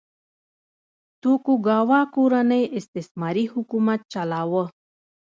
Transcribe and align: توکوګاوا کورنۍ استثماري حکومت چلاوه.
توکوګاوا 1.21 2.01
کورنۍ 2.15 2.63
استثماري 2.79 3.45
حکومت 3.53 3.99
چلاوه. 4.13 4.63